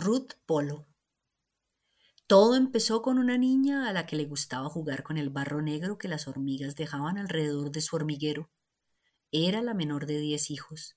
Ruth 0.00 0.34
Polo. 0.46 0.86
Todo 2.28 2.54
empezó 2.54 3.02
con 3.02 3.18
una 3.18 3.36
niña 3.36 3.88
a 3.88 3.92
la 3.92 4.06
que 4.06 4.14
le 4.14 4.26
gustaba 4.26 4.68
jugar 4.68 5.02
con 5.02 5.16
el 5.16 5.28
barro 5.28 5.60
negro 5.60 5.98
que 5.98 6.06
las 6.06 6.28
hormigas 6.28 6.76
dejaban 6.76 7.18
alrededor 7.18 7.72
de 7.72 7.80
su 7.80 7.96
hormiguero. 7.96 8.48
Era 9.32 9.60
la 9.60 9.74
menor 9.74 10.06
de 10.06 10.20
diez 10.20 10.52
hijos. 10.52 10.96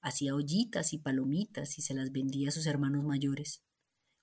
Hacía 0.00 0.34
ollitas 0.34 0.94
y 0.94 0.98
palomitas 0.98 1.78
y 1.78 1.82
se 1.82 1.92
las 1.92 2.10
vendía 2.10 2.48
a 2.48 2.52
sus 2.52 2.66
hermanos 2.66 3.04
mayores. 3.04 3.62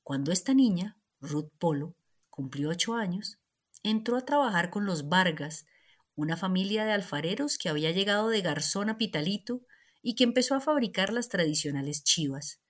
Cuando 0.02 0.32
esta 0.32 0.56
niña, 0.56 0.98
Ruth 1.22 1.52
Polo, 1.60 1.96
cumplió 2.32 2.70
ocho 2.70 2.96
años, 2.96 3.38
entró 3.84 4.18
a 4.18 4.26
trabajar 4.26 4.72
con 4.72 4.88
los 4.88 5.08
Vargas, 5.08 5.68
una 6.16 6.36
familia 6.36 6.84
de 6.84 6.94
alfareros 6.94 7.60
que 7.60 7.70
había 7.70 7.92
llegado 7.92 8.30
de 8.30 8.42
Garzón 8.42 8.90
a 8.90 8.98
Pitalito 8.98 9.62
y 10.02 10.16
que 10.16 10.24
empezó 10.24 10.56
a 10.56 10.62
fabricar 10.62 11.14
las 11.14 11.30
tradicionales 11.30 12.04
chivas. 12.04 12.65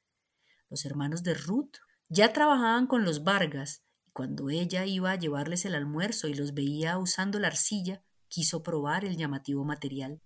Los 0.70 0.86
hermanos 0.86 1.24
de 1.24 1.34
Ruth 1.34 1.78
ya 2.10 2.34
trabajaban 2.34 2.88
con 2.88 3.04
los 3.04 3.24
Vargas 3.24 3.84
y 4.06 4.12
cuando 4.12 4.50
ella 4.50 4.86
iba 4.86 5.12
a 5.12 5.20
llevarles 5.20 5.66
el 5.66 5.76
almuerzo 5.76 6.28
y 6.28 6.34
los 6.34 6.54
veía 6.54 6.98
usando 6.98 7.40
la 7.40 7.48
arcilla, 7.48 8.04
quiso 8.28 8.64
probar 8.64 9.06
el 9.06 9.18
llamativo 9.18 9.64
material. 9.66 10.22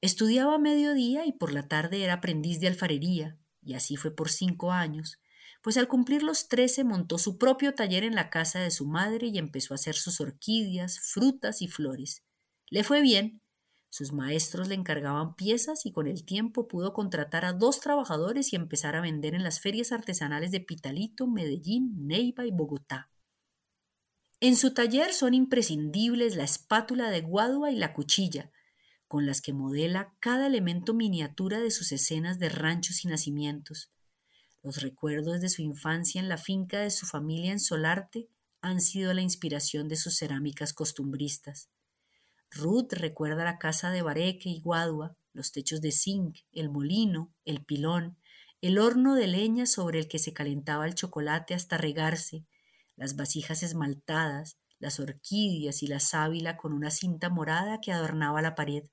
Estudiaba 0.00 0.54
a 0.54 0.58
mediodía 0.58 1.26
y 1.26 1.32
por 1.32 1.52
la 1.52 1.66
tarde 1.66 2.04
era 2.04 2.14
aprendiz 2.14 2.60
de 2.60 2.68
alfarería, 2.68 3.38
y 3.62 3.74
así 3.74 3.96
fue 3.96 4.14
por 4.14 4.30
cinco 4.30 4.72
años, 4.72 5.18
pues 5.62 5.76
al 5.76 5.88
cumplir 5.88 6.22
los 6.22 6.48
trece 6.48 6.84
montó 6.84 7.18
su 7.18 7.36
propio 7.36 7.74
taller 7.74 8.04
en 8.04 8.14
la 8.14 8.30
casa 8.30 8.60
de 8.60 8.70
su 8.70 8.86
madre 8.86 9.26
y 9.26 9.38
empezó 9.38 9.74
a 9.74 9.76
hacer 9.76 9.96
sus 9.96 10.20
orquídeas, 10.20 11.00
frutas 11.00 11.62
y 11.62 11.68
flores. 11.68 12.22
Le 12.70 12.84
fue 12.84 13.00
bien, 13.00 13.42
sus 13.90 14.12
maestros 14.12 14.68
le 14.68 14.74
encargaban 14.74 15.34
piezas 15.34 15.86
y 15.86 15.92
con 15.92 16.06
el 16.06 16.24
tiempo 16.24 16.68
pudo 16.68 16.92
contratar 16.92 17.44
a 17.44 17.54
dos 17.54 17.80
trabajadores 17.80 18.52
y 18.52 18.56
empezar 18.56 18.96
a 18.96 19.00
vender 19.00 19.34
en 19.34 19.42
las 19.42 19.60
ferias 19.60 19.92
artesanales 19.92 20.50
de 20.50 20.60
Pitalito, 20.60 21.26
Medellín, 21.26 22.06
Neiva 22.06 22.46
y 22.46 22.50
Bogotá. 22.50 23.10
En 24.40 24.56
su 24.56 24.72
taller 24.72 25.12
son 25.12 25.34
imprescindibles 25.34 26.36
la 26.36 26.44
espátula 26.44 27.10
de 27.10 27.22
guadua 27.22 27.72
y 27.72 27.76
la 27.76 27.92
cuchilla, 27.92 28.52
con 29.08 29.24
las 29.26 29.40
que 29.40 29.54
modela 29.54 30.14
cada 30.20 30.46
elemento 30.46 30.92
miniatura 30.92 31.58
de 31.58 31.70
sus 31.70 31.90
escenas 31.90 32.38
de 32.38 32.50
ranchos 32.50 33.04
y 33.04 33.08
nacimientos. 33.08 33.90
Los 34.62 34.82
recuerdos 34.82 35.40
de 35.40 35.48
su 35.48 35.62
infancia 35.62 36.20
en 36.20 36.28
la 36.28 36.36
finca 36.36 36.80
de 36.80 36.90
su 36.90 37.06
familia 37.06 37.52
en 37.52 37.58
Solarte 37.58 38.28
han 38.60 38.80
sido 38.80 39.14
la 39.14 39.22
inspiración 39.22 39.88
de 39.88 39.96
sus 39.96 40.18
cerámicas 40.18 40.74
costumbristas. 40.74 41.70
Ruth 42.50 42.92
recuerda 42.92 43.44
la 43.44 43.58
casa 43.58 43.90
de 43.90 44.02
Bareque 44.02 44.48
y 44.48 44.60
Guadua, 44.60 45.16
los 45.32 45.52
techos 45.52 45.80
de 45.80 45.92
zinc, 45.92 46.38
el 46.52 46.70
molino, 46.70 47.32
el 47.44 47.64
pilón, 47.64 48.16
el 48.60 48.78
horno 48.78 49.14
de 49.14 49.26
leña 49.26 49.66
sobre 49.66 49.98
el 50.00 50.08
que 50.08 50.18
se 50.18 50.32
calentaba 50.32 50.86
el 50.86 50.94
chocolate 50.94 51.54
hasta 51.54 51.76
regarse, 51.76 52.44
las 52.96 53.14
vasijas 53.14 53.62
esmaltadas, 53.62 54.58
las 54.80 54.98
orquídeas 54.98 55.82
y 55.82 55.86
la 55.86 56.00
sábila 56.00 56.56
con 56.56 56.72
una 56.72 56.90
cinta 56.90 57.28
morada 57.28 57.80
que 57.80 57.92
adornaba 57.92 58.42
la 58.42 58.54
pared. 58.54 58.84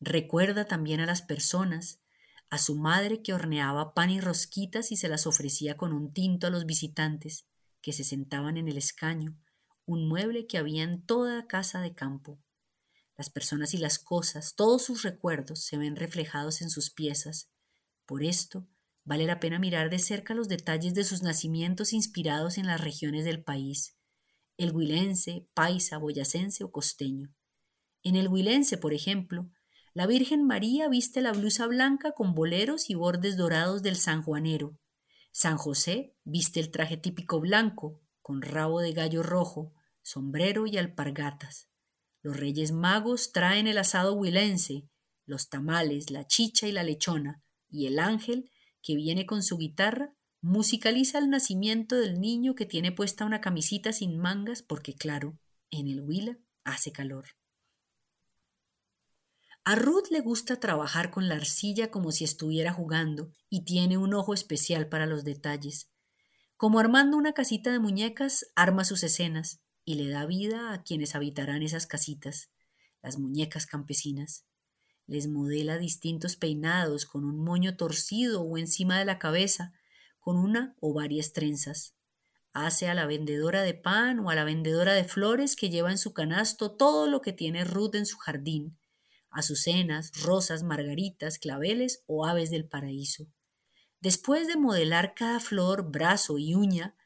Recuerda 0.00 0.64
también 0.64 1.00
a 1.00 1.06
las 1.06 1.22
personas, 1.22 2.00
a 2.48 2.58
su 2.58 2.74
madre 2.74 3.22
que 3.22 3.32
horneaba 3.32 3.94
pan 3.94 4.10
y 4.10 4.20
rosquitas 4.20 4.90
y 4.90 4.96
se 4.96 5.08
las 5.08 5.26
ofrecía 5.26 5.76
con 5.76 5.92
un 5.92 6.12
tinto 6.12 6.48
a 6.48 6.50
los 6.50 6.66
visitantes, 6.66 7.46
que 7.82 7.92
se 7.92 8.04
sentaban 8.04 8.56
en 8.56 8.66
el 8.66 8.76
escaño, 8.76 9.36
un 9.86 10.08
mueble 10.08 10.46
que 10.46 10.58
había 10.58 10.82
en 10.82 11.02
toda 11.02 11.46
casa 11.46 11.80
de 11.80 11.92
campo. 11.92 12.38
Las 13.20 13.28
personas 13.28 13.74
y 13.74 13.76
las 13.76 13.98
cosas, 13.98 14.54
todos 14.54 14.82
sus 14.82 15.02
recuerdos 15.02 15.60
se 15.60 15.76
ven 15.76 15.94
reflejados 15.94 16.62
en 16.62 16.70
sus 16.70 16.88
piezas. 16.88 17.50
Por 18.06 18.24
esto, 18.24 18.66
vale 19.04 19.26
la 19.26 19.40
pena 19.40 19.58
mirar 19.58 19.90
de 19.90 19.98
cerca 19.98 20.32
los 20.32 20.48
detalles 20.48 20.94
de 20.94 21.04
sus 21.04 21.22
nacimientos 21.22 21.92
inspirados 21.92 22.56
en 22.56 22.66
las 22.66 22.80
regiones 22.80 23.26
del 23.26 23.44
país, 23.44 23.94
el 24.56 24.74
huilense, 24.74 25.46
paisa, 25.52 25.98
boyacense 25.98 26.64
o 26.64 26.72
costeño. 26.72 27.30
En 28.02 28.16
el 28.16 28.26
huilense, 28.26 28.78
por 28.78 28.94
ejemplo, 28.94 29.50
la 29.92 30.06
Virgen 30.06 30.46
María 30.46 30.88
viste 30.88 31.20
la 31.20 31.32
blusa 31.32 31.66
blanca 31.66 32.12
con 32.12 32.34
boleros 32.34 32.88
y 32.88 32.94
bordes 32.94 33.36
dorados 33.36 33.82
del 33.82 33.96
sanjuanero. 33.96 34.78
San 35.30 35.58
José 35.58 36.16
viste 36.24 36.58
el 36.58 36.70
traje 36.70 36.96
típico 36.96 37.38
blanco, 37.38 38.00
con 38.22 38.40
rabo 38.40 38.80
de 38.80 38.94
gallo 38.94 39.22
rojo, 39.22 39.74
sombrero 40.00 40.66
y 40.66 40.78
alpargatas. 40.78 41.69
Los 42.22 42.36
Reyes 42.36 42.72
Magos 42.72 43.32
traen 43.32 43.66
el 43.66 43.78
asado 43.78 44.14
huilense, 44.14 44.88
los 45.26 45.48
tamales, 45.48 46.10
la 46.10 46.26
chicha 46.26 46.66
y 46.66 46.72
la 46.72 46.82
lechona, 46.82 47.42
y 47.68 47.86
el 47.86 47.98
ángel, 47.98 48.50
que 48.82 48.94
viene 48.94 49.26
con 49.26 49.42
su 49.42 49.56
guitarra, 49.56 50.14
musicaliza 50.42 51.18
el 51.18 51.30
nacimiento 51.30 51.96
del 51.96 52.20
niño 52.20 52.54
que 52.54 52.66
tiene 52.66 52.92
puesta 52.92 53.24
una 53.24 53.40
camisita 53.40 53.92
sin 53.92 54.18
mangas 54.18 54.62
porque, 54.62 54.94
claro, 54.94 55.38
en 55.70 55.88
el 55.88 56.00
Huila 56.00 56.38
hace 56.64 56.92
calor. 56.92 57.26
A 59.64 59.74
Ruth 59.76 60.08
le 60.10 60.20
gusta 60.20 60.58
trabajar 60.58 61.10
con 61.10 61.28
la 61.28 61.36
arcilla 61.36 61.90
como 61.90 62.12
si 62.12 62.24
estuviera 62.24 62.72
jugando 62.72 63.30
y 63.48 63.64
tiene 63.64 63.98
un 63.98 64.14
ojo 64.14 64.32
especial 64.32 64.88
para 64.88 65.06
los 65.06 65.22
detalles. 65.22 65.90
Como 66.56 66.80
armando 66.80 67.16
una 67.16 67.34
casita 67.34 67.70
de 67.70 67.78
muñecas, 67.78 68.50
arma 68.56 68.84
sus 68.84 69.02
escenas, 69.02 69.60
y 69.84 69.94
le 69.94 70.08
da 70.10 70.26
vida 70.26 70.72
a 70.72 70.82
quienes 70.82 71.14
habitarán 71.14 71.62
esas 71.62 71.86
casitas, 71.86 72.50
las 73.02 73.18
muñecas 73.18 73.66
campesinas. 73.66 74.44
Les 75.06 75.28
modela 75.28 75.78
distintos 75.78 76.36
peinados 76.36 77.06
con 77.06 77.24
un 77.24 77.42
moño 77.42 77.76
torcido 77.76 78.42
o 78.42 78.58
encima 78.58 78.98
de 78.98 79.04
la 79.04 79.18
cabeza, 79.18 79.72
con 80.18 80.36
una 80.36 80.76
o 80.80 80.94
varias 80.94 81.32
trenzas. 81.32 81.94
Hace 82.52 82.88
a 82.88 82.94
la 82.94 83.06
vendedora 83.06 83.62
de 83.62 83.74
pan 83.74 84.20
o 84.20 84.30
a 84.30 84.34
la 84.34 84.44
vendedora 84.44 84.92
de 84.92 85.04
flores 85.04 85.56
que 85.56 85.70
lleva 85.70 85.90
en 85.90 85.98
su 85.98 86.12
canasto 86.12 86.72
todo 86.72 87.08
lo 87.08 87.20
que 87.20 87.32
tiene 87.32 87.64
Ruth 87.64 87.94
en 87.94 88.06
su 88.06 88.18
jardín, 88.18 88.78
azucenas, 89.30 90.12
rosas, 90.22 90.62
margaritas, 90.62 91.38
claveles 91.38 92.02
o 92.06 92.26
aves 92.26 92.50
del 92.50 92.68
paraíso. 92.68 93.26
Después 94.00 94.48
de 94.48 94.56
modelar 94.56 95.14
cada 95.14 95.40
flor, 95.40 95.90
brazo 95.90 96.38
y 96.38 96.54
uña, 96.54 96.96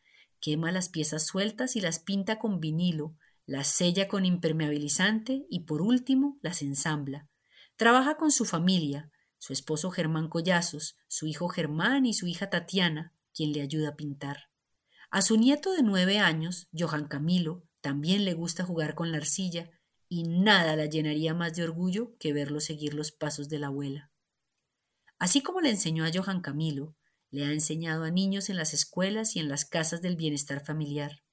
Quema 0.44 0.70
las 0.70 0.90
piezas 0.90 1.24
sueltas 1.24 1.74
y 1.74 1.80
las 1.80 2.00
pinta 2.00 2.38
con 2.38 2.60
vinilo, 2.60 3.16
las 3.46 3.66
sella 3.66 4.08
con 4.08 4.26
impermeabilizante 4.26 5.46
y 5.48 5.60
por 5.60 5.80
último 5.80 6.38
las 6.42 6.60
ensambla. 6.60 7.30
Trabaja 7.76 8.18
con 8.18 8.30
su 8.30 8.44
familia, 8.44 9.10
su 9.38 9.54
esposo 9.54 9.90
Germán 9.90 10.28
Collazos, 10.28 10.98
su 11.08 11.26
hijo 11.26 11.48
Germán 11.48 12.04
y 12.04 12.12
su 12.12 12.26
hija 12.26 12.50
Tatiana, 12.50 13.14
quien 13.32 13.54
le 13.54 13.62
ayuda 13.62 13.88
a 13.88 13.96
pintar. 13.96 14.50
A 15.10 15.22
su 15.22 15.38
nieto 15.38 15.72
de 15.72 15.82
nueve 15.82 16.18
años, 16.18 16.68
Johan 16.78 17.08
Camilo, 17.08 17.62
también 17.80 18.26
le 18.26 18.34
gusta 18.34 18.66
jugar 18.66 18.94
con 18.94 19.12
la 19.12 19.16
arcilla 19.16 19.70
y 20.10 20.24
nada 20.24 20.76
la 20.76 20.84
llenaría 20.84 21.32
más 21.32 21.54
de 21.54 21.64
orgullo 21.64 22.18
que 22.18 22.34
verlo 22.34 22.60
seguir 22.60 22.92
los 22.92 23.12
pasos 23.12 23.48
de 23.48 23.60
la 23.60 23.68
abuela. 23.68 24.10
Así 25.18 25.42
como 25.42 25.62
le 25.62 25.70
enseñó 25.70 26.04
a 26.04 26.10
Johan 26.12 26.42
Camilo, 26.42 26.96
le 27.34 27.44
ha 27.44 27.50
enseñado 27.50 28.04
a 28.04 28.12
niños 28.12 28.48
en 28.48 28.56
las 28.56 28.74
escuelas 28.74 29.34
y 29.34 29.40
en 29.40 29.48
las 29.48 29.64
casas 29.64 30.00
del 30.00 30.14
bienestar 30.14 30.64
familiar. 30.64 31.24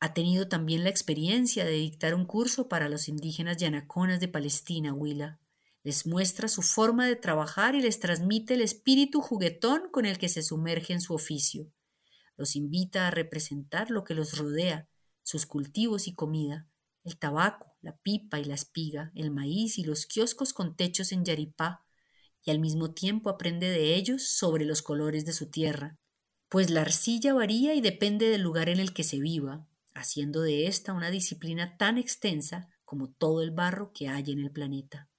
Ha 0.00 0.12
tenido 0.12 0.48
también 0.48 0.82
la 0.82 0.90
experiencia 0.90 1.64
de 1.64 1.74
dictar 1.74 2.16
un 2.16 2.24
curso 2.24 2.66
para 2.66 2.88
los 2.88 3.08
indígenas 3.08 3.56
yanaconas 3.56 4.18
de 4.18 4.26
Palestina, 4.26 4.92
Huila. 4.92 5.38
Les 5.84 6.08
muestra 6.08 6.48
su 6.48 6.62
forma 6.62 7.06
de 7.06 7.14
trabajar 7.14 7.76
y 7.76 7.82
les 7.82 8.00
transmite 8.00 8.54
el 8.54 8.62
espíritu 8.62 9.20
juguetón 9.20 9.82
con 9.92 10.06
el 10.06 10.18
que 10.18 10.28
se 10.28 10.42
sumerge 10.42 10.92
en 10.92 11.00
su 11.00 11.14
oficio. 11.14 11.70
Los 12.36 12.56
invita 12.56 13.06
a 13.06 13.12
representar 13.12 13.92
lo 13.92 14.02
que 14.02 14.14
los 14.14 14.36
rodea, 14.38 14.88
sus 15.22 15.46
cultivos 15.46 16.08
y 16.08 16.16
comida, 16.16 16.66
el 17.04 17.16
tabaco, 17.16 17.76
la 17.80 17.96
pipa 17.98 18.40
y 18.40 18.44
la 18.44 18.54
espiga, 18.54 19.12
el 19.14 19.30
maíz 19.30 19.78
y 19.78 19.84
los 19.84 20.04
kioscos 20.04 20.52
con 20.52 20.74
techos 20.74 21.12
en 21.12 21.24
Yaripá, 21.24 21.84
y 22.48 22.50
al 22.50 22.60
mismo 22.60 22.92
tiempo 22.92 23.28
aprende 23.28 23.68
de 23.68 23.94
ellos 23.94 24.26
sobre 24.26 24.64
los 24.64 24.80
colores 24.80 25.26
de 25.26 25.34
su 25.34 25.50
tierra, 25.50 25.98
pues 26.48 26.70
la 26.70 26.80
arcilla 26.80 27.34
varía 27.34 27.74
y 27.74 27.82
depende 27.82 28.30
del 28.30 28.40
lugar 28.40 28.70
en 28.70 28.80
el 28.80 28.94
que 28.94 29.04
se 29.04 29.20
viva, 29.20 29.68
haciendo 29.94 30.40
de 30.40 30.66
esta 30.66 30.94
una 30.94 31.10
disciplina 31.10 31.76
tan 31.76 31.98
extensa 31.98 32.70
como 32.86 33.10
todo 33.10 33.42
el 33.42 33.50
barro 33.50 33.92
que 33.92 34.08
hay 34.08 34.32
en 34.32 34.38
el 34.38 34.50
planeta. 34.50 35.10